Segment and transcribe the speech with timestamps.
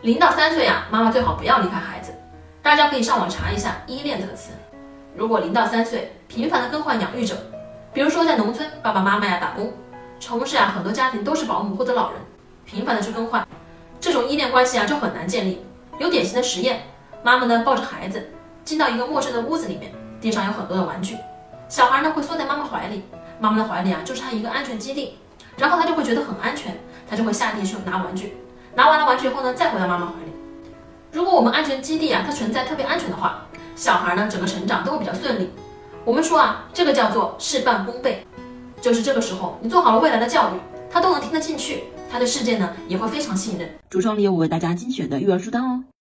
[0.00, 2.14] 零到三岁啊，妈妈最好不要离开孩子。
[2.62, 4.52] 大家可以上网查一下“依恋”这个词。
[5.16, 7.36] 如果零到三岁频繁的更换养育者，
[7.92, 9.72] 比如说在农村，爸爸妈妈呀打工，
[10.20, 12.20] 城市啊很多家庭都是保姆或者老人，
[12.64, 13.44] 频繁的去更换，
[13.98, 15.64] 这种依恋关系啊就很难建立。
[15.98, 16.82] 有典型的实验，
[17.24, 18.30] 妈妈呢抱着孩子
[18.64, 19.90] 进到一个陌生的屋子里面，
[20.20, 21.16] 地上有很多的玩具，
[21.68, 23.02] 小孩呢会缩在妈妈怀里，
[23.40, 25.18] 妈妈的怀里啊就是他一个安全基地，
[25.56, 26.78] 然后他就会觉得很安全，
[27.10, 28.36] 他就会下地去拿玩具，
[28.78, 30.30] 拿完了玩具以后呢再回到妈妈怀里。
[31.10, 35.50] 如果我们安全基地啊它存在特别安全的话，小孩呢整个成长都会比较顺利。
[36.04, 38.24] 我们说啊这个叫做事半功倍，
[38.80, 40.52] 就是这个时候你做好了未来的教育，
[40.88, 43.68] 他都能听得进去，他对世界呢也会非常信任。
[43.90, 45.82] 橱窗里有我为大家精选的育儿书单哦。